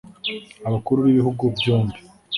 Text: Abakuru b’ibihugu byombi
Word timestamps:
Abakuru 0.67 0.99
b’ibihugu 1.05 1.43
byombi 1.55 1.99